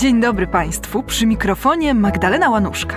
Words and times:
Dzień 0.00 0.20
dobry 0.20 0.46
Państwu, 0.46 1.02
przy 1.02 1.26
mikrofonie 1.26 1.94
Magdalena 1.94 2.50
Łanuszka. 2.50 2.96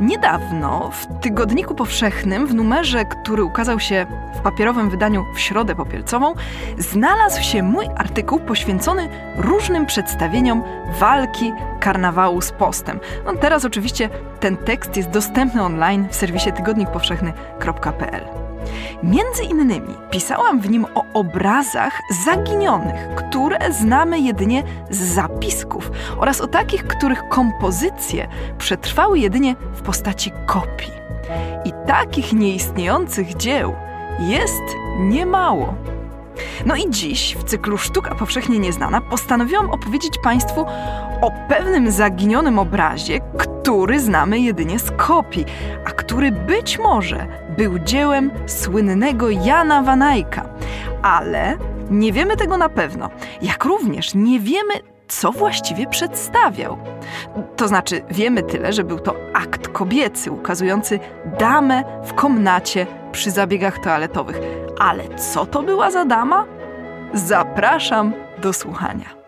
Niedawno 0.00 0.90
w 0.90 1.20
Tygodniku 1.20 1.74
Powszechnym, 1.74 2.46
w 2.46 2.54
numerze, 2.54 3.04
który 3.04 3.44
ukazał 3.44 3.80
się 3.80 4.06
w 4.34 4.40
papierowym 4.40 4.90
wydaniu 4.90 5.24
w 5.34 5.40
Środę 5.40 5.74
Popielcową, 5.74 6.34
znalazł 6.78 7.42
się 7.42 7.62
mój 7.62 7.86
artykuł 7.96 8.38
poświęcony 8.38 9.08
różnym 9.36 9.86
przedstawieniom 9.86 10.62
walki 11.00 11.52
karnawału 11.80 12.40
z 12.40 12.52
postem. 12.52 13.00
No 13.24 13.32
teraz 13.34 13.64
oczywiście 13.64 14.10
ten 14.40 14.56
tekst 14.56 14.96
jest 14.96 15.10
dostępny 15.10 15.62
online 15.62 16.08
w 16.10 16.14
serwisie 16.14 16.52
tygodnikpowszechny.pl. 16.52 18.47
Między 19.02 19.42
innymi 19.42 19.94
pisałam 20.10 20.60
w 20.60 20.70
nim 20.70 20.86
o 20.94 21.04
obrazach 21.14 22.00
zaginionych, 22.24 23.14
które 23.14 23.72
znamy 23.72 24.20
jedynie 24.20 24.62
z 24.90 24.98
zapisków 24.98 25.90
oraz 26.18 26.40
o 26.40 26.46
takich, 26.46 26.86
których 26.86 27.28
kompozycje 27.28 28.28
przetrwały 28.58 29.18
jedynie 29.18 29.54
w 29.74 29.82
postaci 29.82 30.32
kopii. 30.46 30.92
I 31.64 31.72
takich 31.86 32.32
nieistniejących 32.32 33.36
dzieł 33.36 33.74
jest 34.20 34.62
niemało. 34.98 35.74
No 36.66 36.76
i 36.76 36.90
dziś 36.90 37.36
w 37.38 37.44
cyklu 37.44 37.78
Sztuka 37.78 38.14
Powszechnie 38.14 38.58
Nieznana 38.58 39.00
postanowiłam 39.00 39.70
opowiedzieć 39.70 40.18
Państwu 40.22 40.66
o 41.22 41.30
pewnym 41.48 41.90
zaginionym 41.90 42.58
obrazie, 42.58 43.20
który 43.38 44.00
znamy 44.00 44.38
jedynie 44.40 44.78
z 44.78 44.90
kopii, 44.90 45.44
a 45.84 45.90
który 45.90 46.32
być 46.32 46.78
może 46.78 47.26
był 47.56 47.78
dziełem 47.78 48.30
słynnego 48.46 49.30
Jana 49.30 49.82
Wanajka. 49.82 50.44
Ale 51.02 51.56
nie 51.90 52.12
wiemy 52.12 52.36
tego 52.36 52.58
na 52.58 52.68
pewno, 52.68 53.10
jak 53.42 53.64
również 53.64 54.14
nie 54.14 54.40
wiemy, 54.40 54.74
co 55.08 55.32
właściwie 55.32 55.86
przedstawiał. 55.86 56.78
To 57.56 57.68
znaczy, 57.68 58.02
wiemy 58.10 58.42
tyle, 58.42 58.72
że 58.72 58.84
był 58.84 58.98
to 58.98 59.14
akt 59.34 59.68
kobiecy 59.68 60.32
ukazujący 60.32 60.98
damę 61.38 61.84
w 62.04 62.14
komnacie 62.14 62.86
przy 63.08 63.30
zabiegach 63.30 63.78
toaletowych. 63.78 64.40
Ale 64.78 65.16
co 65.16 65.46
to 65.46 65.62
była 65.62 65.90
za 65.90 66.04
dama? 66.04 66.46
Zapraszam 67.14 68.12
do 68.42 68.52
słuchania. 68.52 69.18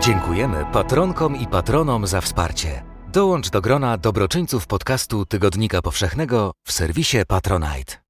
Dziękujemy 0.00 0.64
patronkom 0.72 1.36
i 1.36 1.46
patronom 1.46 2.06
za 2.06 2.20
wsparcie. 2.20 2.82
Dołącz 3.12 3.50
do 3.50 3.60
grona 3.60 3.98
dobroczyńców 3.98 4.66
podcastu 4.66 5.26
Tygodnika 5.26 5.82
Powszechnego 5.82 6.52
w 6.66 6.72
serwisie 6.72 7.18
Patronite. 7.28 8.07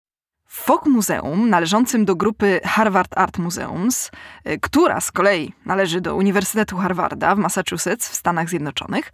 Folk 0.59 0.87
Muzeum, 0.87 1.51
należącym 1.51 2.05
do 2.05 2.17
grupy 2.17 2.61
Harvard 2.65 3.19
Art 3.19 3.39
Museums, 3.39 4.11
y, 4.47 4.59
która 4.61 5.01
z 5.01 5.13
kolei 5.13 5.53
należy 5.67 6.01
do 6.01 6.17
Uniwersytetu 6.17 6.77
Harvarda 6.77 7.35
w 7.35 7.39
Massachusetts 7.39 8.09
w 8.09 8.15
Stanach 8.15 8.49
Zjednoczonych, 8.49 9.13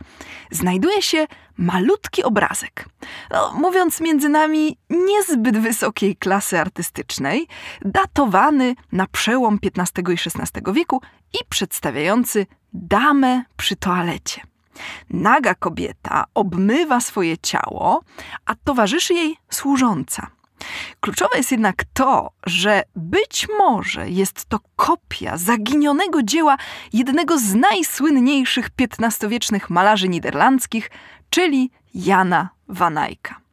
znajduje 0.50 1.02
się 1.02 1.26
malutki 1.56 2.22
obrazek. 2.22 2.88
No, 3.30 3.54
mówiąc 3.54 4.00
między 4.00 4.28
nami, 4.28 4.78
niezbyt 4.90 5.58
wysokiej 5.58 6.16
klasy 6.16 6.60
artystycznej, 6.60 7.46
datowany 7.82 8.74
na 8.92 9.06
przełom 9.06 9.58
XV 9.76 10.02
i 10.12 10.12
XVI 10.12 10.72
wieku 10.72 11.00
i 11.32 11.38
przedstawiający 11.48 12.46
damę 12.72 13.44
przy 13.56 13.76
toalecie. 13.76 14.40
Naga 15.10 15.54
kobieta 15.54 16.24
obmywa 16.34 17.00
swoje 17.00 17.38
ciało, 17.38 18.02
a 18.46 18.54
towarzyszy 18.54 19.14
jej 19.14 19.36
służąca. 19.50 20.26
Kluczowe 21.00 21.36
jest 21.36 21.52
jednak 21.52 21.84
to, 21.92 22.30
że 22.46 22.82
być 22.96 23.46
może 23.58 24.10
jest 24.10 24.44
to 24.44 24.58
kopia 24.76 25.36
zaginionego 25.36 26.22
dzieła 26.22 26.56
jednego 26.92 27.38
z 27.38 27.54
najsłynniejszych 27.54 28.68
XV-wiecznych 28.80 29.70
malarzy 29.70 30.08
niderlandzkich, 30.08 30.90
czyli 31.30 31.70
Jana 31.94 32.48
van 32.68 32.98
Eycka. 32.98 33.44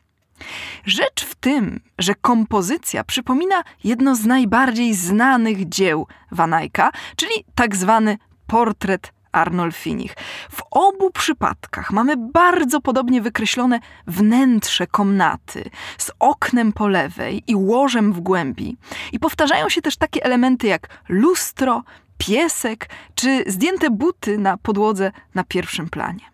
Rzecz 0.85 1.25
w 1.25 1.35
tym, 1.35 1.79
że 1.97 2.15
kompozycja 2.15 3.03
przypomina 3.03 3.63
jedno 3.83 4.15
z 4.15 4.25
najbardziej 4.25 4.95
znanych 4.95 5.69
dzieł 5.69 6.07
Van 6.31 6.53
Eycka, 6.53 6.91
czyli 7.15 7.33
tak 7.55 7.75
zwany 7.75 8.17
portret 8.47 9.13
Arnolfinich. 9.31 10.15
W 10.51 10.61
obu 10.71 11.11
przypadkach 11.11 11.91
mamy 11.91 12.17
bardzo 12.17 12.81
podobnie 12.81 13.21
wykreślone 13.21 13.79
wnętrze 14.07 14.87
komnaty 14.87 15.69
z 15.97 16.11
oknem 16.19 16.73
po 16.73 16.87
lewej 16.87 17.43
i 17.47 17.55
łożem 17.55 18.13
w 18.13 18.19
głębi. 18.19 18.77
I 19.11 19.19
powtarzają 19.19 19.69
się 19.69 19.81
też 19.81 19.97
takie 19.97 20.23
elementy 20.23 20.67
jak 20.67 20.87
lustro, 21.09 21.83
piesek 22.17 22.89
czy 23.15 23.43
zdjęte 23.47 23.89
buty 23.89 24.37
na 24.37 24.57
podłodze 24.57 25.11
na 25.35 25.43
pierwszym 25.43 25.89
planie. 25.89 26.31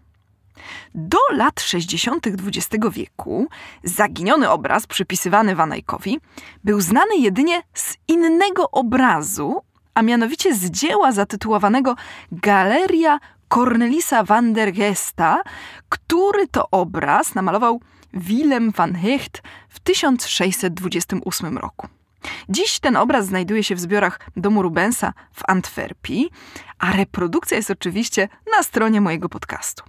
Do 0.96 1.18
lat 1.32 1.62
60. 1.62 2.28
XX 2.28 2.86
wieku 2.92 3.48
zaginiony 3.84 4.50
obraz 4.50 4.88
przypisywany 4.88 5.56
Van 5.56 5.74
Eyckowi 5.74 6.20
był 6.64 6.82
znany 6.82 7.18
jedynie 7.18 7.62
z 7.74 7.96
innego 8.08 8.72
obrazu 8.72 9.62
a 9.98 10.02
mianowicie 10.02 10.56
z 10.56 10.72
dzieła 10.72 11.12
zatytułowanego 11.12 11.96
Galeria 12.32 13.20
Cornelisa 13.48 14.24
van 14.24 14.54
der 14.54 14.74
Gesta, 14.74 15.42
który 15.90 16.48
to 16.48 16.70
obraz 16.72 17.36
namalował 17.36 17.82
Willem 18.14 18.72
van 18.72 18.96
Hecht 18.96 19.42
w 19.70 19.80
1628 19.80 21.58
roku. 21.58 21.88
Dziś 22.50 22.80
ten 22.80 22.96
obraz 22.96 23.26
znajduje 23.26 23.64
się 23.64 23.76
w 23.76 23.80
zbiorach 23.80 24.20
domu 24.36 24.62
Rubensa 24.62 25.14
w 25.34 25.42
Antwerpii, 25.48 26.30
a 26.80 26.92
reprodukcja 26.92 27.58
jest 27.58 27.72
oczywiście 27.72 28.30
na 28.58 28.64
stronie 28.64 29.02
mojego 29.02 29.30
podcastu. 29.30 29.84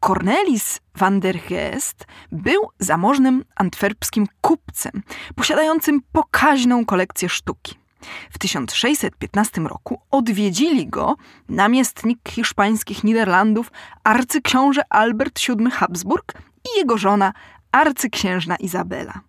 Cornelis 0.00 0.80
van 0.94 1.20
der 1.20 1.36
Geest 1.48 2.04
był 2.32 2.68
zamożnym 2.78 3.44
antwerpskim 3.56 4.26
kupcem, 4.40 5.02
posiadającym 5.34 6.00
pokaźną 6.12 6.86
kolekcję 6.86 7.28
sztuki. 7.28 7.83
W 8.30 8.38
1615 8.38 9.60
roku 9.60 10.00
odwiedzili 10.10 10.86
go 10.86 11.16
namiestnik 11.48 12.18
hiszpańskich 12.28 13.04
Niderlandów, 13.04 13.72
arcyksiąże 14.04 14.82
Albert 14.90 15.40
VII 15.48 15.70
Habsburg 15.70 16.32
i 16.64 16.78
jego 16.78 16.98
żona, 16.98 17.32
arcyksiężna 17.72 18.56
Izabela. 18.56 19.20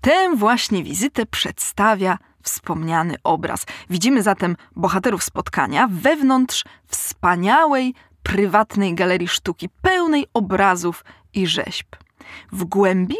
Tę 0.00 0.36
właśnie 0.36 0.82
wizytę 0.82 1.26
przedstawia 1.26 2.18
wspomniany 2.42 3.14
obraz. 3.24 3.66
Widzimy 3.90 4.22
zatem 4.22 4.56
bohaterów 4.76 5.24
spotkania 5.24 5.88
wewnątrz 5.90 6.64
wspaniałej, 6.86 7.94
prywatnej 8.22 8.94
galerii 8.94 9.28
sztuki, 9.28 9.68
pełnej 9.82 10.26
obrazów 10.34 11.04
i 11.34 11.46
rzeźb. 11.46 11.86
W 12.52 12.64
głębi, 12.64 13.16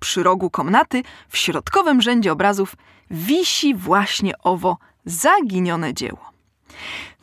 przy 0.00 0.22
rogu 0.22 0.50
komnaty, 0.50 1.02
w 1.28 1.36
środkowym 1.36 2.02
rzędzie 2.02 2.32
obrazów 2.32 2.76
wisi 3.10 3.74
właśnie 3.74 4.38
owo 4.38 4.78
zaginione 5.04 5.94
dzieło. 5.94 6.28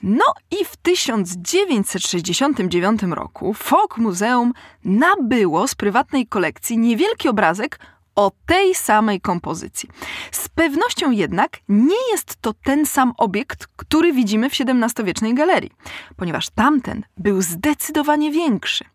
No 0.04 0.26
i 0.52 0.66
w 0.66 0.76
1969 0.76 3.04
roku 3.04 3.54
Folk 3.54 3.98
Muzeum 3.98 4.54
nabyło 4.84 5.68
z 5.68 5.76
prywatnej 5.76 6.28
kolekcji 6.28 6.78
niewielki 6.78 7.30
obrazek 7.30 7.80
o 8.16 8.32
tej 8.46 8.76
samej 8.76 9.22
kompozycji. 9.22 9.90
Z 10.32 10.50
pewnością 10.50 11.12
jednak 11.12 11.60
nie 11.70 12.12
jest 12.12 12.36
to 12.42 12.54
ten 12.54 12.86
sam 12.86 13.14
obiekt, 13.18 13.68
który 13.76 14.14
widzimy 14.14 14.50
w 14.50 14.54
XVII-wiecznej 14.54 15.34
galerii, 15.34 15.72
ponieważ 16.16 16.50
tamten 16.50 17.04
był 17.18 17.42
zdecydowanie 17.42 18.32
większy. 18.32 18.86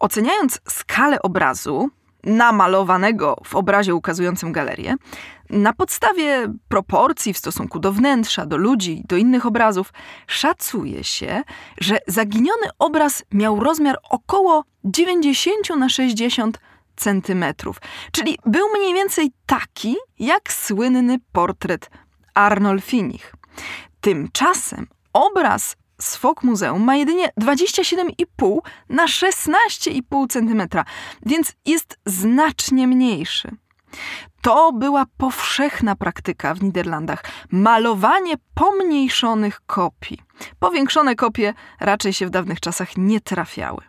Oceniając 0.00 0.60
skalę 0.68 1.22
obrazu, 1.22 1.90
namalowanego 2.24 3.36
w 3.44 3.54
obrazie 3.54 3.94
ukazującym 3.94 4.52
galerię, 4.52 4.94
na 5.50 5.72
podstawie 5.72 6.52
proporcji 6.68 7.32
w 7.32 7.38
stosunku 7.38 7.78
do 7.78 7.92
wnętrza, 7.92 8.46
do 8.46 8.56
ludzi, 8.56 9.02
do 9.08 9.16
innych 9.16 9.46
obrazów, 9.46 9.92
szacuje 10.26 11.04
się, 11.04 11.42
że 11.80 11.98
zaginiony 12.06 12.68
obraz 12.78 13.24
miał 13.32 13.60
rozmiar 13.60 13.98
około 14.10 14.64
90 14.84 15.70
na 15.78 15.88
60 15.88 16.60
centymetrów, 16.96 17.76
czyli 18.12 18.38
był 18.46 18.66
mniej 18.78 18.94
więcej 18.94 19.32
taki 19.46 19.96
jak 20.18 20.52
słynny 20.52 21.18
portret 21.32 21.90
Arnolfinich. 22.34 23.34
Tymczasem 24.00 24.86
obraz 25.12 25.76
Folk 26.02 26.42
Muzeum 26.42 26.84
ma 26.84 26.96
jedynie 26.96 27.28
27,5 27.40 28.58
na 28.88 29.06
16,5 29.06 30.28
cm, 30.28 30.62
więc 31.26 31.52
jest 31.66 31.98
znacznie 32.06 32.86
mniejszy. 32.86 33.56
To 34.42 34.72
była 34.72 35.04
powszechna 35.16 35.96
praktyka 35.96 36.54
w 36.54 36.62
Niderlandach 36.62 37.24
malowanie 37.50 38.34
pomniejszonych 38.54 39.60
kopii. 39.66 40.18
Powiększone 40.58 41.14
kopie 41.14 41.54
raczej 41.80 42.12
się 42.12 42.26
w 42.26 42.30
dawnych 42.30 42.60
czasach 42.60 42.96
nie 42.96 43.20
trafiały. 43.20 43.82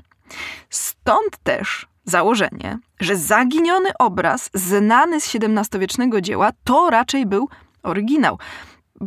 Stąd 0.69 1.38
też 1.44 1.88
założenie, 2.06 2.79
że 3.00 3.15
zaginiony 3.15 3.89
obraz 4.00 4.50
znany 4.53 5.21
z 5.21 5.35
XVII-wiecznego 5.35 6.21
dzieła 6.21 6.51
to 6.63 6.89
raczej 6.89 7.25
był 7.25 7.50
oryginał. 7.83 8.39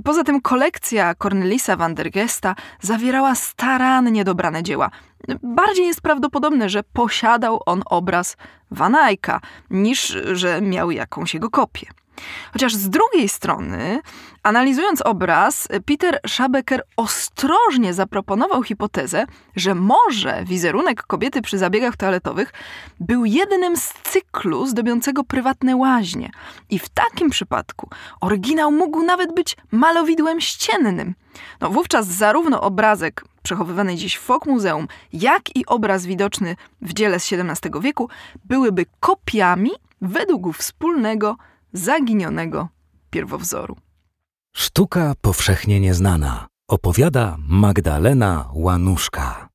Poza 0.04 0.24
tym 0.24 0.40
kolekcja 0.40 1.14
Cornelisa 1.14 1.76
van 1.76 1.94
der 1.94 2.10
Gesta 2.10 2.54
zawierała 2.80 3.34
starannie 3.34 4.24
dobrane 4.24 4.62
dzieła. 4.62 4.90
Bardziej 5.42 5.86
jest 5.86 6.00
prawdopodobne, 6.00 6.68
że 6.68 6.82
posiadał 6.82 7.60
on 7.66 7.82
obraz 7.86 8.36
Van 8.70 8.94
Eycka, 8.94 9.40
niż 9.70 10.16
że 10.32 10.60
miał 10.60 10.90
jakąś 10.90 11.34
jego 11.34 11.50
kopię. 11.50 11.86
Chociaż 12.52 12.74
z 12.74 12.90
drugiej 12.90 13.28
strony, 13.28 14.00
analizując 14.42 15.02
obraz, 15.02 15.68
Peter 15.86 16.20
Schabecker 16.26 16.82
ostrożnie 16.96 17.94
zaproponował 17.94 18.62
hipotezę, 18.62 19.26
że 19.56 19.74
może 19.74 20.44
wizerunek 20.44 21.02
kobiety 21.02 21.42
przy 21.42 21.58
zabiegach 21.58 21.96
toaletowych 21.96 22.52
był 23.00 23.24
jednym 23.24 23.76
z 23.76 23.92
cyklu 24.02 24.66
zdobiącego 24.66 25.24
prywatne 25.24 25.76
łaźnie. 25.76 26.30
I 26.70 26.78
w 26.78 26.88
takim 26.88 27.30
przypadku 27.30 27.88
oryginał 28.20 28.72
mógł 28.72 29.02
nawet 29.02 29.34
być 29.34 29.56
malowidłem 29.70 30.40
ściennym. 30.40 31.14
No, 31.60 31.70
wówczas 31.70 32.06
zarówno 32.06 32.60
obrazek 32.60 33.24
przechowywany 33.42 33.96
dziś 33.96 34.16
w 34.16 34.20
Folk 34.20 34.46
Muzeum, 34.46 34.88
jak 35.12 35.56
i 35.56 35.66
obraz 35.66 36.06
widoczny 36.06 36.56
w 36.82 36.92
dziele 36.92 37.20
z 37.20 37.32
XVII 37.32 37.80
wieku 37.80 38.08
byłyby 38.44 38.86
kopiami 39.00 39.70
według 40.00 40.56
wspólnego 40.56 41.36
zaginionego 41.72 42.68
pierwowzoru. 43.10 43.76
Sztuka 44.56 45.14
powszechnie 45.20 45.80
nieznana. 45.80 46.46
Opowiada 46.68 47.36
Magdalena 47.48 48.50
Łanuszka. 48.54 49.48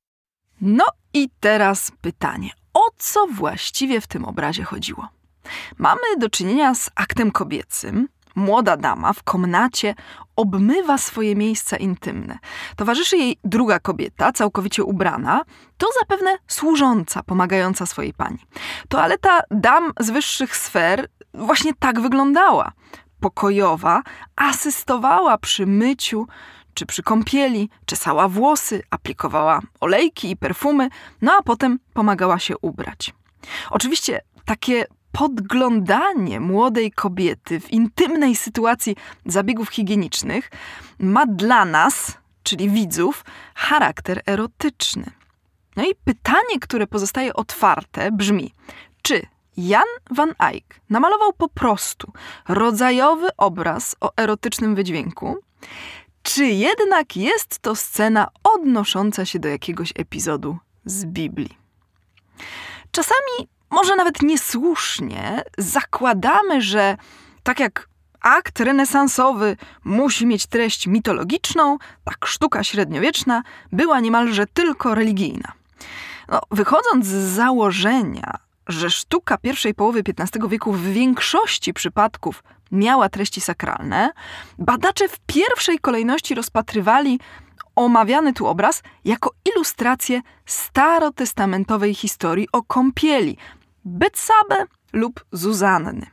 No 0.61 0.85
i 1.13 1.29
teraz 1.39 1.91
pytanie. 2.01 2.51
O 2.73 2.89
co 2.97 3.27
właściwie 3.27 4.01
w 4.01 4.07
tym 4.07 4.25
obrazie 4.25 4.63
chodziło? 4.63 5.07
Mamy 5.77 6.17
do 6.19 6.29
czynienia 6.29 6.75
z 6.75 6.89
aktem 6.95 7.31
kobiecym. 7.31 8.07
Młoda 8.37 8.77
dama 8.77 9.13
w 9.13 9.23
komnacie 9.23 9.95
obmywa 10.35 10.97
swoje 10.97 11.35
miejsca 11.35 11.77
intymne. 11.77 12.37
Towarzyszy 12.75 13.17
jej 13.17 13.37
druga 13.43 13.79
kobieta, 13.79 14.31
całkowicie 14.31 14.83
ubrana, 14.83 15.41
to 15.77 15.87
zapewne 15.99 16.37
służąca, 16.47 17.23
pomagająca 17.23 17.85
swojej 17.85 18.13
pani. 18.13 18.37
Toaleta 18.89 19.39
dam 19.51 19.91
z 19.99 20.09
wyższych 20.09 20.57
sfer 20.57 21.07
właśnie 21.33 21.73
tak 21.79 21.99
wyglądała. 21.99 22.71
Pokojowa 23.19 24.01
asystowała 24.35 25.37
przy 25.37 25.65
myciu 25.65 26.27
czy 26.73 26.85
przy 26.85 27.03
kąpieli, 27.03 27.69
czesała 27.85 28.27
włosy, 28.27 28.83
aplikowała 28.89 29.59
olejki 29.79 30.31
i 30.31 30.37
perfumy, 30.37 30.89
no 31.21 31.33
a 31.39 31.43
potem 31.43 31.79
pomagała 31.93 32.39
się 32.39 32.57
ubrać. 32.61 33.13
Oczywiście 33.69 34.21
takie 34.45 34.85
podglądanie 35.17 36.39
młodej 36.39 36.91
kobiety 36.91 37.59
w 37.59 37.71
intymnej 37.71 38.35
sytuacji 38.35 38.95
zabiegów 39.25 39.69
higienicznych 39.69 40.51
ma 40.99 41.25
dla 41.25 41.65
nas, 41.65 42.17
czyli 42.43 42.69
widzów, 42.69 43.25
charakter 43.55 44.21
erotyczny. 44.25 45.11
No 45.75 45.83
i 45.83 45.95
pytanie, 45.95 46.59
które 46.61 46.87
pozostaje 46.87 47.33
otwarte, 47.33 48.11
brzmi: 48.11 48.53
czy 49.01 49.21
Jan 49.57 49.87
van 50.11 50.33
Eyck 50.39 50.79
namalował 50.89 51.33
po 51.33 51.49
prostu 51.49 52.11
rodzajowy 52.47 53.27
obraz 53.37 53.95
o 54.01 54.11
erotycznym 54.17 54.75
wydźwięku, 54.75 55.37
czy 56.23 56.45
jednak 56.45 57.17
jest 57.17 57.59
to 57.59 57.75
scena 57.75 58.27
odnosząca 58.43 59.25
się 59.25 59.39
do 59.39 59.47
jakiegoś 59.47 59.93
epizodu 59.95 60.57
z 60.85 61.05
Biblii? 61.05 61.57
Czasami, 62.91 63.47
może 63.69 63.95
nawet 63.95 64.21
niesłusznie, 64.21 65.43
zakładamy, 65.57 66.61
że 66.61 66.97
tak 67.43 67.59
jak 67.59 67.89
akt 68.21 68.59
renesansowy 68.59 69.57
musi 69.83 70.25
mieć 70.25 70.47
treść 70.47 70.87
mitologiczną, 70.87 71.77
tak 72.03 72.25
sztuka 72.25 72.63
średniowieczna 72.63 73.43
była 73.71 73.99
niemalże 73.99 74.47
tylko 74.47 74.95
religijna. 74.95 75.51
No, 76.27 76.41
wychodząc 76.51 77.05
z 77.05 77.35
założenia, 77.35 78.33
że 78.67 78.89
sztuka 78.89 79.37
pierwszej 79.37 79.73
połowy 79.73 80.03
XV 80.19 80.49
wieku 80.49 80.73
w 80.73 80.83
większości 80.83 81.73
przypadków 81.73 82.43
miała 82.71 83.09
treści 83.09 83.41
sakralne, 83.41 84.11
badacze 84.57 85.07
w 85.07 85.19
pierwszej 85.19 85.79
kolejności 85.79 86.35
rozpatrywali 86.35 87.19
omawiany 87.75 88.33
tu 88.33 88.47
obraz 88.47 88.83
jako 89.05 89.31
ilustrację 89.45 90.21
starotestamentowej 90.45 91.95
historii 91.95 92.47
o 92.51 92.63
kąpieli 92.63 93.37
Betsabe 93.89 94.65
lub 94.93 95.25
Zuzanny. 95.31 96.05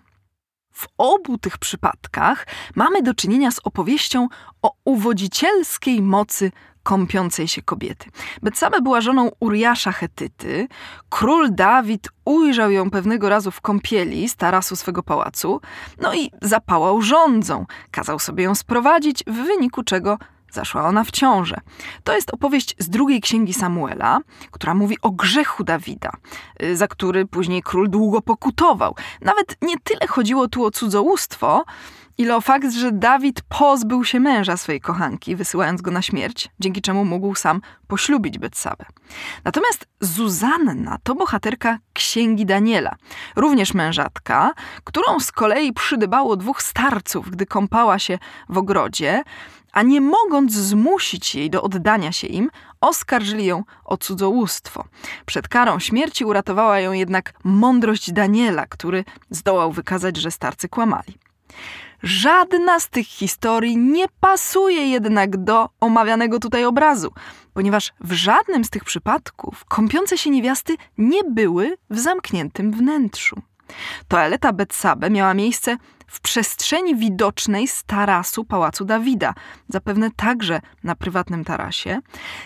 W 0.72 0.86
obu 0.98 1.38
tych 1.38 1.58
przypadkach 1.58 2.46
mamy 2.74 3.02
do 3.02 3.14
czynienia 3.14 3.50
z 3.50 3.60
opowieścią 3.64 4.28
o 4.62 4.72
uwodzicielskiej 4.84 6.02
mocy 6.02 6.52
kąpiącej 6.82 7.48
się 7.48 7.62
kobiety. 7.62 8.10
Betsabe 8.42 8.80
była 8.80 9.00
żoną 9.00 9.30
Uriasza 9.40 9.92
Hetyty. 9.92 10.68
Król 11.08 11.54
Dawid 11.54 12.08
ujrzał 12.24 12.70
ją 12.70 12.90
pewnego 12.90 13.28
razu 13.28 13.50
w 13.50 13.60
kąpieli 13.60 14.28
z 14.28 14.36
tarasu 14.36 14.76
swego 14.76 15.02
pałacu, 15.02 15.60
no 16.00 16.14
i 16.14 16.30
zapałał 16.42 17.02
rządzą. 17.02 17.66
Kazał 17.90 18.18
sobie 18.18 18.44
ją 18.44 18.54
sprowadzić, 18.54 19.24
w 19.26 19.32
wyniku 19.34 19.82
czego 19.82 20.18
zaszła 20.54 20.88
ona 20.88 21.04
w 21.04 21.10
ciążę. 21.10 21.56
To 22.04 22.14
jest 22.14 22.34
opowieść 22.34 22.74
z 22.78 22.88
drugiej 22.88 23.20
księgi 23.20 23.54
Samuela, 23.54 24.18
która 24.50 24.74
mówi 24.74 24.96
o 25.02 25.10
grzechu 25.10 25.64
Dawida, 25.64 26.10
y, 26.62 26.76
za 26.76 26.88
który 26.88 27.26
później 27.26 27.62
król 27.62 27.90
długo 27.90 28.22
pokutował. 28.22 28.94
Nawet 29.20 29.56
nie 29.62 29.74
tyle 29.84 30.06
chodziło 30.08 30.48
tu 30.48 30.64
o 30.64 30.70
cudzołóstwo, 30.70 31.64
ile 32.18 32.36
o 32.36 32.40
fakt, 32.40 32.72
że 32.72 32.92
Dawid 32.92 33.42
pozbył 33.42 34.04
się 34.04 34.20
męża 34.20 34.56
swojej 34.56 34.80
kochanki, 34.80 35.36
wysyłając 35.36 35.82
go 35.82 35.90
na 35.90 36.02
śmierć, 36.02 36.50
dzięki 36.60 36.82
czemu 36.82 37.04
mógł 37.04 37.34
sam 37.34 37.60
poślubić 37.86 38.38
Betsabę. 38.38 38.84
Natomiast 39.44 39.86
Zuzanna 40.00 40.98
to 41.02 41.14
bohaterka 41.14 41.78
księgi 41.92 42.46
Daniela, 42.46 42.96
również 43.36 43.74
mężatka, 43.74 44.52
którą 44.84 45.20
z 45.20 45.32
kolei 45.32 45.72
przydybało 45.72 46.36
dwóch 46.36 46.62
starców, 46.62 47.30
gdy 47.30 47.46
kąpała 47.46 47.98
się 47.98 48.18
w 48.48 48.58
ogrodzie, 48.58 49.22
a 49.74 49.82
nie 49.82 50.00
mogąc 50.00 50.52
zmusić 50.52 51.34
jej 51.34 51.50
do 51.50 51.62
oddania 51.62 52.12
się 52.12 52.26
im, 52.26 52.50
oskarżyli 52.80 53.44
ją 53.44 53.62
o 53.84 53.96
cudzołóstwo. 53.96 54.84
Przed 55.26 55.48
karą 55.48 55.78
śmierci 55.78 56.24
uratowała 56.24 56.80
ją 56.80 56.92
jednak 56.92 57.32
mądrość 57.44 58.12
Daniela, 58.12 58.66
który 58.66 59.04
zdołał 59.30 59.72
wykazać, 59.72 60.16
że 60.16 60.30
starcy 60.30 60.68
kłamali. 60.68 61.18
Żadna 62.02 62.80
z 62.80 62.88
tych 62.88 63.06
historii 63.06 63.76
nie 63.76 64.06
pasuje 64.20 64.88
jednak 64.90 65.36
do 65.36 65.68
omawianego 65.80 66.40
tutaj 66.40 66.64
obrazu, 66.64 67.12
ponieważ 67.54 67.92
w 68.00 68.12
żadnym 68.12 68.64
z 68.64 68.70
tych 68.70 68.84
przypadków 68.84 69.64
kąpiące 69.64 70.18
się 70.18 70.30
niewiasty 70.30 70.76
nie 70.98 71.24
były 71.24 71.76
w 71.90 71.98
zamkniętym 71.98 72.72
wnętrzu. 72.72 73.42
Toaleta 74.08 74.52
Betsabe 74.52 75.10
miała 75.10 75.34
miejsce 75.34 75.76
w 76.06 76.20
przestrzeni 76.20 76.96
widocznej 76.96 77.68
z 77.68 77.84
tarasu 77.84 78.44
Pałacu 78.44 78.84
Dawida, 78.84 79.34
zapewne 79.68 80.10
także 80.10 80.60
na 80.84 80.94
prywatnym 80.94 81.44
tarasie, 81.44 82.00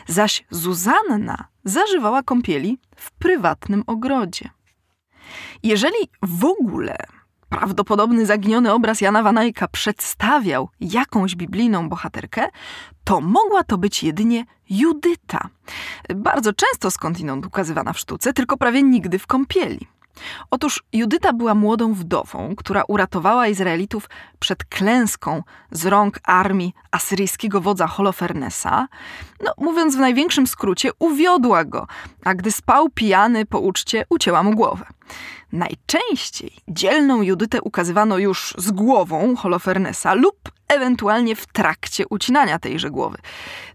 zaś 0.07 0.45
Zuzanna 0.51 1.45
zażywała 1.65 2.23
kąpieli 2.23 2.79
w 2.97 3.11
prywatnym 3.11 3.85
ogrodzie. 3.87 4.51
Jeżeli 5.63 6.11
w 6.23 6.45
ogóle 6.45 6.97
prawdopodobny 7.49 8.27
zaginiony 8.27 8.73
obraz 8.73 9.01
Jana 9.01 9.23
Wanajka 9.23 9.69
przedstawiał 9.69 10.69
jakąś 10.81 11.37
biblijną 11.37 11.89
bohaterkę, 11.89 12.49
to 13.05 13.21
mogła 13.21 13.65
to 13.65 13.79
być 13.79 14.03
jedynie 14.03 14.45
Judyta. 14.71 15.49
Bardzo 16.17 16.53
często 16.53 16.91
skądinąd 16.91 17.47
ukazywana 17.47 17.93
w 17.93 17.99
sztuce, 17.99 18.33
tylko 18.33 18.57
prawie 18.57 18.83
nigdy 18.83 19.19
w 19.19 19.27
kąpieli. 19.27 19.87
Otóż 20.51 20.83
Judyta 20.93 21.33
była 21.33 21.55
młodą 21.55 21.95
wdową, 21.95 22.55
która 22.57 22.85
uratowała 22.89 23.49
Izraelitów 23.49 24.09
przed 24.39 24.65
klęską 24.65 25.43
z 25.71 25.87
rąk 25.87 26.21
armii 26.25 26.73
asyryjskiego 26.91 27.61
wodza 27.61 27.87
Holofernesa. 27.87 28.89
No, 29.45 29.53
mówiąc 29.59 29.97
w 29.97 29.99
największym 29.99 30.47
skrócie, 30.47 30.91
uwiodła 30.99 31.65
go, 31.65 31.87
a 32.25 32.35
gdy 32.35 32.53
spał 32.53 32.89
pijany 32.89 33.47
po 33.47 33.61
uczcie, 33.61 34.05
ucięła 34.09 34.43
mu 34.43 34.55
głowę. 34.55 34.85
Najczęściej 35.53 36.53
dzielną 36.69 37.23
Judytę 37.23 37.63
ukazywano 37.63 38.19
już 38.19 38.55
z 38.59 38.71
głową 38.71 39.37
Holofernesa 39.37 40.15
lub 40.15 40.37
ewentualnie 40.69 41.37
w 41.37 41.47
trakcie 41.47 42.05
ucinania 42.09 42.59
tejże 42.59 42.91
głowy. 42.91 43.19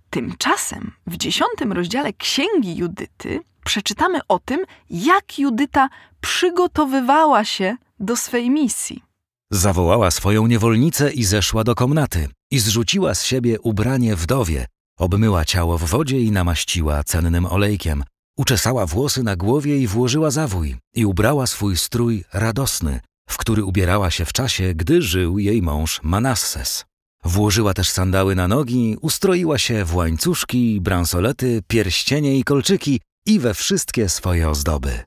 Tymczasem 0.09 0.91
w 1.07 1.17
dziesiątym 1.17 1.71
rozdziale 1.71 2.13
Księgi 2.13 2.75
Judyty 2.75 3.39
przeczytamy 3.65 4.19
o 4.27 4.39
tym, 4.39 4.65
jak 4.89 5.39
Judyta 5.39 5.89
przygotowywała 6.21 7.45
się 7.45 7.77
do 7.99 8.15
swej 8.15 8.49
misji. 8.49 9.03
Zawołała 9.51 10.11
swoją 10.11 10.47
niewolnicę 10.47 11.11
i 11.11 11.23
zeszła 11.23 11.63
do 11.63 11.75
komnaty 11.75 12.27
i 12.51 12.59
zrzuciła 12.59 13.15
z 13.15 13.23
siebie 13.23 13.59
ubranie 13.59 14.15
wdowie, 14.15 14.65
obmyła 14.99 15.45
ciało 15.45 15.77
w 15.77 15.83
wodzie 15.83 16.21
i 16.21 16.31
namaściła 16.31 17.03
cennym 17.03 17.45
olejkiem. 17.45 18.03
Uczesała 18.37 18.85
włosy 18.85 19.23
na 19.23 19.35
głowie 19.35 19.77
i 19.79 19.87
włożyła 19.87 20.31
zawój 20.31 20.75
i 20.95 21.05
ubrała 21.05 21.47
swój 21.47 21.77
strój 21.77 22.23
radosny, 22.33 22.99
w 23.29 23.37
który 23.37 23.63
ubierała 23.65 24.11
się 24.11 24.25
w 24.25 24.33
czasie, 24.33 24.73
gdy 24.75 25.01
żył 25.01 25.39
jej 25.39 25.61
mąż 25.61 25.99
Manasses. 26.03 26.85
Włożyła 27.23 27.73
też 27.73 27.89
sandały 27.89 28.35
na 28.35 28.47
nogi, 28.47 28.97
ustroiła 29.01 29.57
się 29.57 29.85
w 29.85 29.95
łańcuszki, 29.95 30.81
bransolety, 30.81 31.61
pierścienie 31.67 32.37
i 32.37 32.43
kolczyki 32.43 33.01
i 33.25 33.39
we 33.39 33.53
wszystkie 33.53 34.09
swoje 34.09 34.49
ozdoby. 34.49 35.03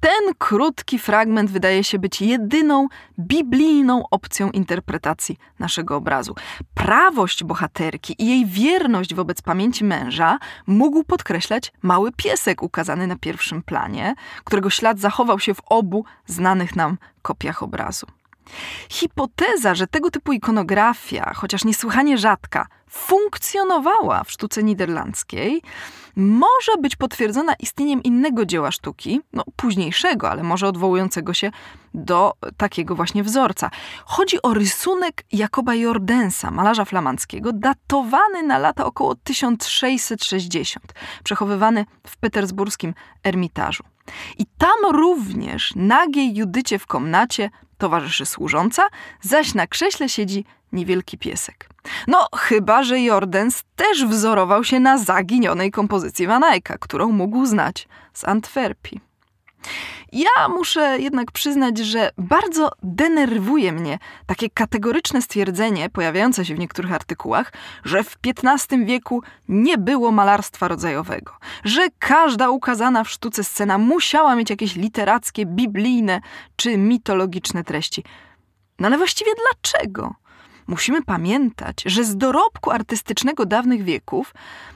Ten 0.00 0.34
krótki 0.38 0.98
fragment 0.98 1.50
wydaje 1.50 1.84
się 1.84 1.98
być 1.98 2.22
jedyną 2.22 2.88
biblijną 3.18 4.02
opcją 4.10 4.50
interpretacji 4.50 5.36
naszego 5.58 5.96
obrazu. 5.96 6.34
Prawość 6.74 7.44
bohaterki 7.44 8.14
i 8.18 8.26
jej 8.26 8.46
wierność 8.46 9.14
wobec 9.14 9.42
pamięci 9.42 9.84
męża 9.84 10.38
mógł 10.66 11.04
podkreślać 11.04 11.72
mały 11.82 12.12
piesek 12.12 12.62
ukazany 12.62 13.06
na 13.06 13.16
pierwszym 13.16 13.62
planie, 13.62 14.14
którego 14.44 14.70
ślad 14.70 15.00
zachował 15.00 15.40
się 15.40 15.54
w 15.54 15.60
obu 15.66 16.04
znanych 16.26 16.76
nam 16.76 16.98
kopiach 17.22 17.62
obrazu. 17.62 18.06
Hipoteza, 18.90 19.74
że 19.74 19.86
tego 19.86 20.10
typu 20.10 20.32
ikonografia, 20.32 21.32
chociaż 21.34 21.64
niesłychanie 21.64 22.18
rzadka, 22.18 22.66
funkcjonowała 22.90 24.24
w 24.24 24.30
sztuce 24.30 24.62
niderlandzkiej, 24.62 25.62
może 26.16 26.72
być 26.80 26.96
potwierdzona 26.96 27.54
istnieniem 27.54 28.02
innego 28.02 28.46
dzieła 28.46 28.72
sztuki, 28.72 29.20
no 29.32 29.44
późniejszego, 29.56 30.30
ale 30.30 30.42
może 30.42 30.68
odwołującego 30.68 31.34
się 31.34 31.50
do 31.94 32.32
takiego 32.56 32.94
właśnie 32.94 33.22
wzorca. 33.22 33.70
Chodzi 34.04 34.42
o 34.42 34.54
rysunek 34.54 35.24
Jakoba 35.32 35.74
Jordensa, 35.74 36.50
malarza 36.50 36.84
flamandzkiego, 36.84 37.52
datowany 37.52 38.42
na 38.42 38.58
lata 38.58 38.84
około 38.84 39.14
1660, 39.14 40.92
przechowywany 41.24 41.86
w 42.06 42.16
petersburskim 42.16 42.94
Ermitażu. 43.24 43.84
I 44.38 44.46
tam 44.58 44.92
również 44.92 45.72
nagiej 45.76 46.36
Judycie 46.36 46.78
w 46.78 46.86
komnacie 46.86 47.50
towarzyszy 47.80 48.26
służąca, 48.26 48.82
zaś 49.20 49.54
na 49.54 49.66
krześle 49.66 50.08
siedzi 50.08 50.44
niewielki 50.72 51.18
piesek. 51.18 51.68
No, 52.06 52.28
chyba, 52.36 52.82
że 52.82 53.00
Jordens 53.00 53.62
też 53.76 54.04
wzorował 54.06 54.64
się 54.64 54.80
na 54.80 54.98
zaginionej 54.98 55.70
kompozycji 55.70 56.26
Vanajka, 56.26 56.78
którą 56.78 57.12
mógł 57.12 57.46
znać 57.46 57.88
z 58.14 58.24
Antwerpii. 58.24 59.00
Ja 60.12 60.48
muszę 60.48 60.98
jednak 61.00 61.32
przyznać, 61.32 61.78
że 61.78 62.10
bardzo 62.18 62.70
denerwuje 62.82 63.72
mnie 63.72 63.98
takie 64.26 64.50
kategoryczne 64.50 65.22
stwierdzenie 65.22 65.90
pojawiające 65.90 66.44
się 66.44 66.54
w 66.54 66.58
niektórych 66.58 66.92
artykułach, 66.92 67.52
że 67.84 68.04
w 68.04 68.18
XV 68.26 68.84
wieku 68.84 69.22
nie 69.48 69.78
było 69.78 70.12
malarstwa 70.12 70.68
rodzajowego, 70.68 71.32
że 71.64 71.88
każda 71.98 72.50
ukazana 72.50 73.04
w 73.04 73.10
sztuce 73.10 73.44
scena 73.44 73.78
musiała 73.78 74.36
mieć 74.36 74.50
jakieś 74.50 74.76
literackie, 74.76 75.46
biblijne 75.46 76.20
czy 76.56 76.76
mitologiczne 76.76 77.64
treści. 77.64 78.04
No 78.78 78.86
ale 78.86 78.98
właściwie 78.98 79.30
dlaczego? 79.34 80.14
Musimy 80.70 81.02
pamiętać, 81.02 81.82
że 81.86 82.04
z 82.04 82.16
dorobku 82.16 82.70
artystycznego 82.70 83.46
dawnych 83.46 83.82
wieków 83.82 84.34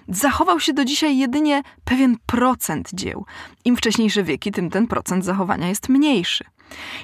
zachował 0.09 0.61
się 0.61 0.73
do 0.73 0.85
dzisiaj 0.85 1.19
jedynie 1.19 1.63
pewien 1.85 2.17
procent 2.27 2.91
dzieł. 2.95 3.27
Im 3.65 3.77
wcześniejsze 3.77 4.23
wieki, 4.23 4.53
tym 4.53 4.71
ten 4.71 4.87
procent 4.87 5.25
zachowania 5.25 5.69
jest 5.69 5.89
mniejszy. 5.89 6.45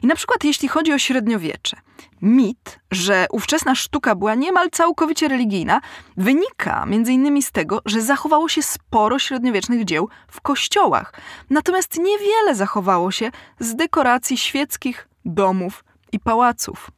I 0.02 0.06
na 0.06 0.14
przykład 0.14 0.44
jeśli 0.44 0.68
chodzi 0.68 0.92
o 0.92 0.98
średniowiecze, 0.98 1.76
mit, 2.22 2.80
że 2.90 3.26
ówczesna 3.30 3.74
sztuka 3.74 4.14
była 4.14 4.34
niemal 4.34 4.70
całkowicie 4.70 5.28
religijna, 5.28 5.80
wynika 6.16 6.82
m.in. 6.82 7.42
z 7.42 7.52
tego, 7.52 7.82
że 7.86 8.02
zachowało 8.02 8.48
się 8.48 8.62
sporo 8.62 9.18
średniowiecznych 9.18 9.84
dzieł 9.84 10.08
w 10.28 10.40
kościołach, 10.40 11.12
natomiast 11.50 11.98
niewiele 11.98 12.54
zachowało 12.54 13.10
się 13.10 13.30
z 13.60 13.74
dekoracji 13.74 14.38
świeckich 14.38 15.08
domów 15.24 15.84
i 16.12 16.20
pałaców. 16.20 16.90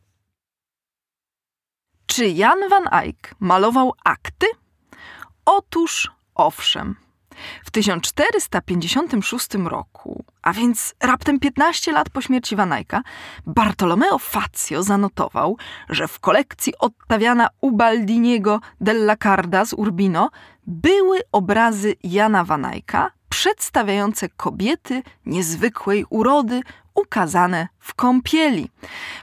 Czy 2.13 2.29
Jan 2.29 2.69
van 2.69 3.03
Eyck 3.05 3.35
malował 3.41 3.93
akty? 4.05 4.47
Otóż 5.45 6.11
owszem. 6.35 6.97
W 7.65 7.71
1456 7.71 9.49
roku, 9.55 10.25
a 10.43 10.53
więc 10.53 10.95
raptem 11.01 11.41
15 11.41 11.93
lat 11.93 12.11
po 12.11 12.21
śmierci 12.21 12.57
Van 12.57 12.73
Eycka, 12.73 13.03
Bartolomeo 13.47 14.19
Fazio 14.19 14.83
zanotował, 14.83 15.57
że 15.89 16.09
w 16.09 16.21
kolekcji 16.21 16.73
Ottaviana 16.79 17.49
Ubaldiniego 17.61 18.61
della 18.81 19.17
Carda 19.17 19.65
z 19.65 19.73
Urbino 19.73 20.31
były 20.67 21.21
obrazy 21.33 21.95
Jana 22.03 22.45
Van 22.45 22.65
Eycka 22.65 23.11
przedstawiające 23.29 24.29
kobiety 24.29 25.03
niezwykłej 25.27 26.05
urody 26.11 26.61
ukazane 26.95 27.69
w 27.79 27.95
kąpieli. 27.95 28.71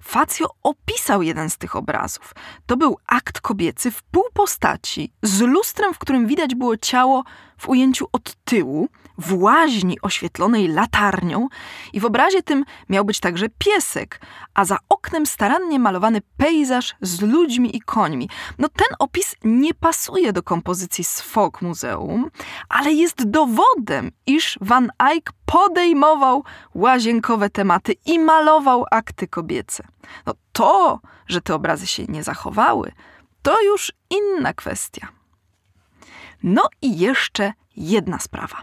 Facjo 0.04 0.50
opisał 0.64 1.22
jeden 1.22 1.50
z 1.50 1.58
tych 1.58 1.76
obrazów. 1.76 2.34
To 2.66 2.78
był 2.78 2.98
akt 3.08 3.42
kobiecy 3.42 3.92
w 3.92 4.04
pół 4.04 4.24
postaci, 4.34 5.14
z 5.24 5.42
lustrem, 5.42 5.94
w 5.94 6.00
którym 6.00 6.28
widać 6.28 6.56
było 6.56 6.78
ciało 6.78 7.24
w 7.60 7.70
ujęciu 7.70 8.08
od 8.12 8.36
tyłu, 8.46 8.90
w 9.18 9.34
łaźni 9.34 10.02
oświetlonej 10.02 10.68
latarnią 10.68 11.48
i 11.94 12.00
w 12.00 12.06
obrazie 12.06 12.44
tym 12.44 12.66
miał 12.90 13.06
być 13.06 13.20
także 13.20 13.46
piesek, 13.58 14.22
a 14.54 14.66
za 14.66 14.78
oknem 14.90 15.26
starannie 15.26 15.80
malowany 15.80 16.22
pejzaż 16.38 16.96
z 17.02 17.22
ludźmi 17.22 17.76
i 17.76 17.82
końmi. 17.82 18.30
No 18.58 18.70
ten 18.70 18.88
opis 19.00 19.36
nie 19.44 19.74
pasuje 19.74 20.34
do 20.34 20.44
kompozycji 20.44 21.04
Folk 21.04 21.62
Muzeum, 21.62 22.32
ale 22.70 22.94
jest 22.94 23.24
dowodem, 23.24 24.12
iż 24.26 24.58
Van 24.62 24.92
Eyck 25.12 25.32
podejmował 25.46 26.44
łazienkowe 26.76 27.50
tematy 27.50 27.96
i 28.06 28.20
malował 28.20 28.86
akty 28.92 29.28
kobiece. 29.28 29.84
No 30.26 30.34
to, 30.52 31.00
że 31.28 31.42
te 31.42 31.56
obrazy 31.56 31.88
się 31.88 32.06
nie 32.06 32.24
zachowały, 32.24 32.92
to 33.42 33.62
już 33.62 33.92
inna 34.10 34.54
kwestia. 34.54 35.19
No 36.44 36.70
i 36.82 37.00
jeszcze 37.00 37.54
jedna 37.76 38.20
sprawa. 38.20 38.62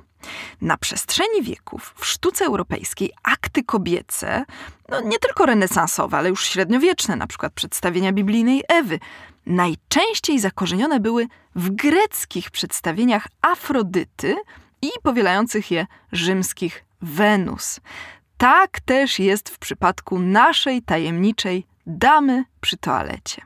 Na 0.60 0.76
przestrzeni 0.76 1.42
wieków 1.42 1.94
w 1.96 2.06
sztuce 2.06 2.44
europejskiej 2.44 3.12
akty 3.22 3.64
kobiece, 3.64 4.44
no 4.88 5.00
nie 5.00 5.18
tylko 5.18 5.46
renesansowe, 5.46 6.16
ale 6.16 6.28
już 6.28 6.46
średniowieczne, 6.46 7.16
na 7.16 7.26
przykład 7.26 7.52
przedstawienia 7.52 8.12
biblijnej 8.12 8.62
Ewy, 8.68 8.98
najczęściej 9.46 10.38
zakorzenione 10.38 11.00
były 11.00 11.26
w 11.54 11.70
greckich 11.70 12.50
przedstawieniach 12.50 13.26
Afrodyty 13.42 14.36
i 14.82 14.90
powielających 15.02 15.70
je 15.70 15.86
rzymskich 16.12 16.84
Wenus. 17.02 17.80
Tak 18.38 18.80
też 18.80 19.18
jest 19.18 19.48
w 19.48 19.58
przypadku 19.58 20.18
naszej 20.18 20.82
tajemniczej 20.82 21.66
damy 21.86 22.44
przy 22.60 22.76
toalecie. 22.76 23.42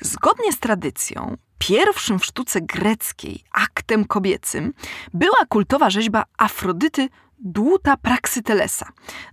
Zgodnie 0.00 0.52
z 0.52 0.58
tradycją, 0.58 1.36
pierwszym 1.58 2.18
w 2.18 2.24
sztuce 2.24 2.60
greckiej 2.60 3.44
aktem 3.52 4.04
kobiecym 4.04 4.72
była 5.14 5.46
kultowa 5.48 5.90
rzeźba 5.90 6.24
Afrodyty 6.38 7.08
Dłuta 7.38 7.96
Praxytelesa, 7.96 8.88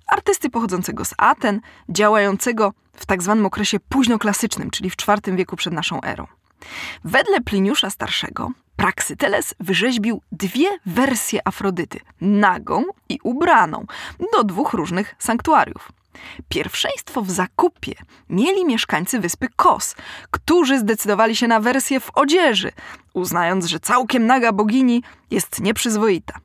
artysty 0.07 0.49
pochodzącego 0.49 1.05
z 1.05 1.13
Aten, 1.17 1.61
działającego 1.89 2.73
w 2.95 3.05
tak 3.05 3.23
zwanym 3.23 3.45
okresie 3.45 3.79
późnoklasycznym, 3.89 4.71
czyli 4.71 4.89
w 4.89 4.95
IV 4.95 5.35
wieku 5.37 5.55
przed 5.55 5.73
naszą 5.73 6.01
erą. 6.01 6.27
Wedle 7.03 7.41
Pliniusza 7.41 7.89
Starszego, 7.89 8.51
Praxyteles 8.75 9.55
wyrzeźbił 9.59 10.21
dwie 10.31 10.67
wersje 10.85 11.47
Afrodyty, 11.47 11.99
nagą 12.21 12.83
i 13.09 13.19
ubraną, 13.23 13.85
do 14.33 14.43
dwóch 14.43 14.73
różnych 14.73 15.15
sanktuariów. 15.19 15.91
Pierwszeństwo 16.49 17.21
w 17.21 17.31
zakupie 17.31 17.93
mieli 18.29 18.65
mieszkańcy 18.65 19.19
wyspy 19.19 19.47
Kos, 19.55 19.95
którzy 20.31 20.79
zdecydowali 20.79 21.35
się 21.35 21.47
na 21.47 21.59
wersję 21.59 21.99
w 21.99 22.09
odzieży, 22.13 22.71
uznając, 23.13 23.65
że 23.65 23.79
całkiem 23.79 24.25
naga 24.25 24.51
bogini 24.51 25.03
jest 25.31 25.61
nieprzyzwoita. 25.61 26.39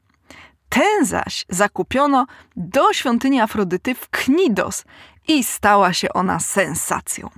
Tę 0.68 1.04
zaś 1.04 1.44
zakupiono 1.48 2.26
do 2.56 2.92
świątyni 2.92 3.40
Afrodyty 3.40 3.94
w 3.94 4.08
Knidos 4.08 4.84
i 5.28 5.44
stała 5.44 5.92
się 5.92 6.12
ona 6.12 6.40
sensacją. 6.40 7.30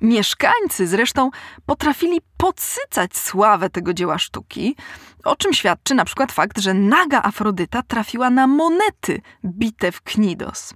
Mieszkańcy 0.00 0.86
zresztą 0.86 1.30
potrafili 1.66 2.20
podsycać 2.36 3.16
sławę 3.16 3.70
tego 3.70 3.94
dzieła 3.94 4.18
sztuki, 4.18 4.76
o 5.24 5.36
czym 5.36 5.52
świadczy 5.52 5.94
na 5.94 6.04
przykład 6.04 6.32
fakt, 6.32 6.58
że 6.58 6.74
naga 6.74 7.22
Afrodyta 7.22 7.82
trafiła 7.82 8.30
na 8.30 8.46
monety 8.46 9.20
bite 9.44 9.92
w 9.92 10.02
Knidos. 10.02 10.74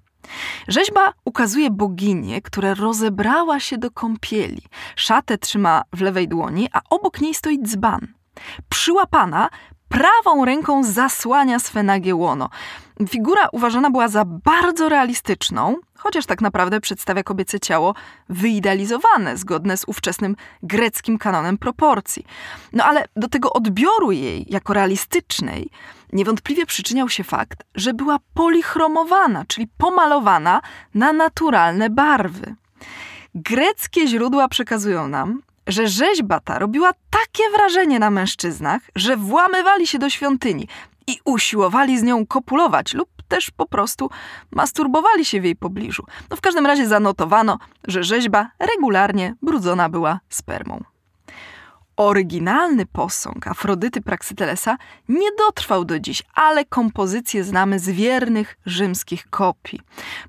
Rzeźba 0.68 1.12
ukazuje 1.24 1.70
boginię, 1.70 2.42
która 2.42 2.74
rozebrała 2.74 3.60
się 3.60 3.78
do 3.78 3.90
kąpieli. 3.90 4.62
Szatę 4.96 5.38
trzyma 5.38 5.82
w 5.92 6.00
lewej 6.00 6.28
dłoni, 6.28 6.68
a 6.72 6.80
obok 6.90 7.20
niej 7.20 7.34
stoi 7.34 7.58
dzban. 7.62 8.06
Przyłapana 8.68 9.48
prawą 9.88 10.44
ręką 10.44 10.84
zasłania 10.84 11.58
swe 11.58 11.82
nagie 11.82 12.14
łono. 12.14 12.48
Figura 13.08 13.48
uważana 13.52 13.90
była 13.90 14.08
za 14.08 14.24
bardzo 14.24 14.88
realistyczną, 14.88 15.76
chociaż 15.98 16.26
tak 16.26 16.40
naprawdę 16.40 16.80
przedstawia 16.80 17.22
kobiece 17.22 17.60
ciało 17.60 17.94
wyidealizowane, 18.28 19.36
zgodne 19.36 19.76
z 19.76 19.84
ówczesnym 19.86 20.36
greckim 20.62 21.18
kanonem 21.18 21.58
proporcji. 21.58 22.26
No 22.72 22.84
ale 22.84 23.04
do 23.16 23.28
tego 23.28 23.52
odbioru 23.52 24.12
jej 24.12 24.46
jako 24.48 24.72
realistycznej 24.72 25.70
niewątpliwie 26.14 26.66
przyczyniał 26.66 27.08
się 27.08 27.24
fakt, 27.24 27.64
że 27.74 27.94
była 27.94 28.18
polichromowana, 28.34 29.44
czyli 29.48 29.68
pomalowana 29.78 30.60
na 30.94 31.12
naturalne 31.12 31.90
barwy. 31.90 32.54
Greckie 33.34 34.06
źródła 34.08 34.48
przekazują 34.48 35.08
nam, 35.08 35.42
że 35.66 35.88
rzeźba 35.88 36.40
ta 36.40 36.58
robiła 36.58 36.90
takie 37.10 37.42
wrażenie 37.56 37.98
na 37.98 38.10
mężczyznach, 38.10 38.82
że 38.96 39.16
włamywali 39.16 39.86
się 39.86 39.98
do 39.98 40.10
świątyni 40.10 40.68
i 41.06 41.18
usiłowali 41.24 41.98
z 41.98 42.02
nią 42.02 42.26
kopulować 42.26 42.94
lub 42.94 43.08
też 43.28 43.50
po 43.50 43.66
prostu 43.66 44.10
masturbowali 44.50 45.24
się 45.24 45.40
w 45.40 45.44
jej 45.44 45.56
pobliżu. 45.56 46.04
No 46.30 46.36
w 46.36 46.40
każdym 46.40 46.66
razie 46.66 46.88
zanotowano, 46.88 47.58
że 47.88 48.04
rzeźba 48.04 48.50
regularnie 48.58 49.34
brudzona 49.42 49.88
była 49.88 50.20
spermą. 50.28 50.84
Oryginalny 51.96 52.86
posąg 52.86 53.46
Afrodyty 53.46 54.00
Praxytelesa 54.00 54.76
nie 55.08 55.28
dotrwał 55.38 55.84
do 55.84 55.98
dziś, 56.00 56.22
ale 56.34 56.64
kompozycję 56.64 57.44
znamy 57.44 57.78
z 57.78 57.90
wiernych 57.90 58.56
rzymskich 58.66 59.30
kopii. 59.30 59.80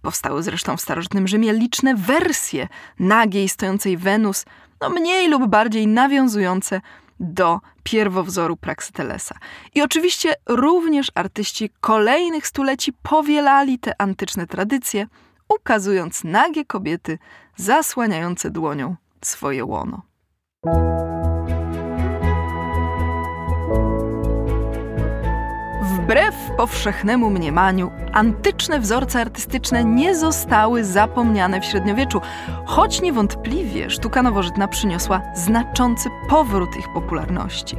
Powstały 0.01 0.43
zresztą 0.43 0.77
w 0.77 0.81
starożytnym 0.81 1.27
Rzymie 1.27 1.53
liczne 1.53 1.95
wersje 1.95 2.67
nagiej 2.99 3.49
stojącej 3.49 3.97
Wenus, 3.97 4.45
no 4.81 4.89
mniej 4.89 5.29
lub 5.29 5.47
bardziej 5.47 5.87
nawiązujące 5.87 6.81
do 7.19 7.59
pierwowzoru 7.83 8.57
Praxytelesa. 8.57 9.35
I 9.75 9.81
oczywiście 9.81 10.33
również 10.45 11.11
artyści 11.15 11.69
kolejnych 11.81 12.47
stuleci 12.47 12.93
powielali 12.93 13.79
te 13.79 14.01
antyczne 14.01 14.47
tradycje, 14.47 15.07
ukazując 15.49 16.23
nagie 16.23 16.65
kobiety 16.65 17.17
zasłaniające 17.55 18.51
dłonią 18.51 18.95
swoje 19.21 19.65
łono. 19.65 20.01
Wbrew 26.05 26.35
powszechnemu 26.57 27.29
mniemaniu, 27.29 27.91
antyczne 28.13 28.79
wzorce 28.79 29.21
artystyczne 29.21 29.83
nie 29.83 30.15
zostały 30.15 30.83
zapomniane 30.83 31.61
w 31.61 31.65
średniowieczu, 31.65 32.21
choć 32.65 33.01
niewątpliwie 33.01 33.89
sztuka 33.89 34.21
nowożytna 34.21 34.67
przyniosła 34.67 35.21
znaczący 35.35 36.09
powrót 36.29 36.77
ich 36.79 36.93
popularności. 36.93 37.77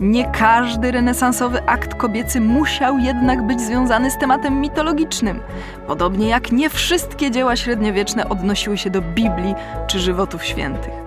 Nie 0.00 0.24
każdy 0.24 0.92
renesansowy 0.92 1.66
akt 1.66 1.94
kobiecy 1.94 2.40
musiał 2.40 2.98
jednak 2.98 3.46
być 3.46 3.60
związany 3.60 4.10
z 4.10 4.18
tematem 4.18 4.60
mitologicznym, 4.60 5.40
podobnie 5.86 6.28
jak 6.28 6.52
nie 6.52 6.70
wszystkie 6.70 7.30
dzieła 7.30 7.56
średniowieczne 7.56 8.28
odnosiły 8.28 8.78
się 8.78 8.90
do 8.90 9.02
Biblii 9.02 9.54
czy 9.86 10.00
żywotów 10.00 10.44
świętych. 10.44 11.05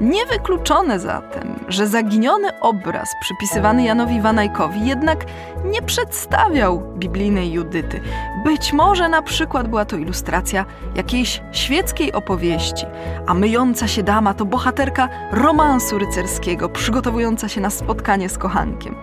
Niewykluczone 0.00 1.00
zatem, 1.00 1.60
że 1.68 1.86
zaginiony 1.86 2.60
obraz 2.60 3.08
przypisywany 3.20 3.84
Janowi 3.84 4.20
Wanajkowi 4.20 4.86
jednak 4.86 5.24
nie 5.64 5.82
przedstawiał 5.82 6.82
biblijnej 6.96 7.52
Judyty. 7.52 8.00
Być 8.44 8.72
może 8.72 9.08
na 9.08 9.22
przykład 9.22 9.68
była 9.68 9.84
to 9.84 9.96
ilustracja 9.96 10.64
jakiejś 10.94 11.42
świeckiej 11.52 12.12
opowieści, 12.12 12.86
a 13.26 13.34
myjąca 13.34 13.88
się 13.88 14.02
dama 14.02 14.34
to 14.34 14.44
bohaterka 14.44 15.08
romansu 15.32 15.98
rycerskiego, 15.98 16.68
przygotowująca 16.68 17.48
się 17.48 17.60
na 17.60 17.70
spotkanie 17.70 18.28
z 18.28 18.38
kochankiem. 18.38 18.94